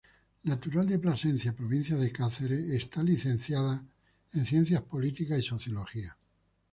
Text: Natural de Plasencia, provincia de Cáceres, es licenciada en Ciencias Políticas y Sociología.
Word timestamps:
Natural 0.49 0.87
de 0.87 0.97
Plasencia, 0.97 1.55
provincia 1.55 1.95
de 1.95 2.11
Cáceres, 2.11 2.63
es 2.73 2.97
licenciada 3.03 3.85
en 4.33 4.47
Ciencias 4.47 4.81
Políticas 4.81 5.37
y 5.37 5.43
Sociología. 5.43 6.17